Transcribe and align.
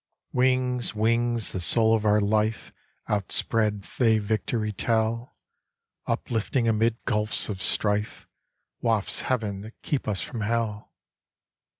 (Wings, 0.33 0.95
wings, 0.95 1.51
the 1.51 1.59
soul 1.61 1.93
of 1.95 2.05
our 2.07 2.19
life! 2.19 2.73
Outspread 3.07 3.83
they 3.99 4.17
victory 4.17 4.71
tell, 4.71 5.37
Upliftings 6.07 6.67
amid 6.69 6.97
gulfs 7.05 7.49
of 7.49 7.61
strife, 7.61 8.27
Wafts 8.81 9.21
of 9.21 9.27
heaven 9.27 9.61
that 9.61 9.79
keep 9.83 10.07
us 10.07 10.21
from 10.21 10.41
hell!) 10.41 10.91